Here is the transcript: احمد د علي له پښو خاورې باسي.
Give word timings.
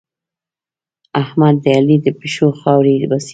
احمد 1.21 1.55
د 1.63 1.65
علي 1.77 1.97
له 2.05 2.11
پښو 2.19 2.47
خاورې 2.59 2.93
باسي. 3.09 3.29